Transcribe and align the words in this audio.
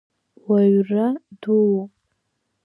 Уаҩра 0.47 1.07
дууп! 1.41 1.91